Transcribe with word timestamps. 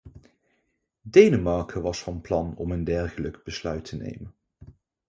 Denemarken 1.03 1.81
was 1.83 1.99
van 2.03 2.21
plan 2.21 2.55
om 2.55 2.71
een 2.71 2.83
dergelijk 2.83 3.43
besluit 3.43 3.85
te 3.85 3.95
nemen. 3.97 4.33